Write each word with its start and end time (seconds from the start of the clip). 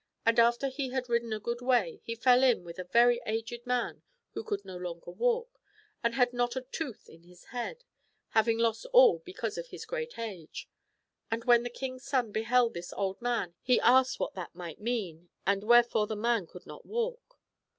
And 0.25 0.39
after 0.39 0.67
he 0.67 0.89
had 0.89 1.09
ridden 1.09 1.31
a 1.31 1.39
good 1.39 1.61
way 1.61 2.01
he 2.03 2.15
fell 2.15 2.41
in 2.41 2.63
with 2.63 2.79
a 2.79 2.85
very 2.85 3.21
aged 3.27 3.67
man 3.67 4.01
who 4.31 4.43
could 4.43 4.65
no 4.65 4.75
longer 4.75 5.11
walk, 5.11 5.59
and 6.03 6.15
had 6.15 6.33
not 6.33 6.55
a 6.55 6.61
tooth 6.61 7.07
in 7.07 7.21
his 7.21 7.43
head, 7.43 7.83
having 8.29 8.57
lost 8.57 8.87
all 8.93 9.19
because 9.19 9.59
of 9.59 9.67
his 9.67 9.85
great 9.85 10.17
age. 10.17 10.67
And 11.29 11.43
when 11.45 11.61
the 11.61 11.69
king's 11.69 12.03
son 12.03 12.31
beheld 12.31 12.73
this 12.73 12.91
old 12.93 13.21
man 13.21 13.53
he 13.61 13.79
asked 13.79 14.19
what 14.19 14.33
that 14.33 14.55
might 14.55 14.81
mean, 14.81 15.29
and 15.45 15.63
wherefore 15.63 16.07
the 16.07 16.15
man 16.15 16.47
could 16.47 16.65
not 16.65 16.83
walk 16.83 17.39